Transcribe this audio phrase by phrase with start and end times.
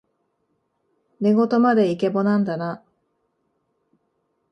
[1.19, 2.81] 寝言までイケボなんだな